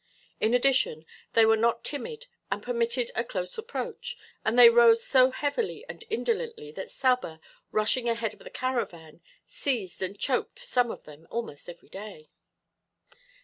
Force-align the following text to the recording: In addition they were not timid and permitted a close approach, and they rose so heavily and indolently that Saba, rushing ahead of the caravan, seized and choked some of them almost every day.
In 0.39 0.55
addition 0.55 1.05
they 1.33 1.45
were 1.45 1.55
not 1.55 1.83
timid 1.83 2.25
and 2.49 2.63
permitted 2.63 3.11
a 3.13 3.23
close 3.23 3.55
approach, 3.59 4.17
and 4.43 4.57
they 4.57 4.67
rose 4.67 5.03
so 5.05 5.29
heavily 5.29 5.85
and 5.87 6.03
indolently 6.09 6.71
that 6.71 6.89
Saba, 6.89 7.39
rushing 7.71 8.09
ahead 8.09 8.33
of 8.33 8.39
the 8.39 8.49
caravan, 8.49 9.21
seized 9.45 10.01
and 10.01 10.17
choked 10.17 10.57
some 10.57 10.89
of 10.89 11.03
them 11.03 11.27
almost 11.29 11.69
every 11.69 11.89
day. 11.89 12.29